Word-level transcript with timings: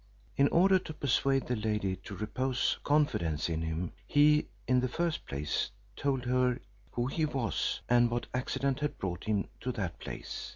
In 0.35 0.47
order 0.47 0.79
to 0.79 0.95
persuade 0.95 1.45
the 1.45 1.55
lady 1.55 1.95
to 2.05 2.15
repose 2.15 2.79
confidence 2.83 3.49
in 3.49 3.61
him, 3.61 3.91
he, 4.07 4.47
in 4.67 4.79
the 4.79 4.87
first 4.87 5.27
place, 5.27 5.69
told 5.95 6.25
her 6.25 6.59
who 6.93 7.05
he 7.05 7.23
was, 7.23 7.81
and 7.87 8.09
what 8.09 8.25
accident 8.33 8.79
had 8.79 8.97
brought 8.97 9.25
him 9.25 9.47
to 9.59 9.71
that 9.73 9.99
place. 9.99 10.49